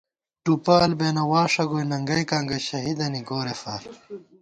ٹُوپہ 0.43 0.75
البېنہ 0.85 1.23
واݭہ 1.31 1.63
گوئےننگئیکاں 1.69 2.43
گہ 2.49 2.57
شہیدَنی 2.67 3.21
گورېفار 3.27 3.81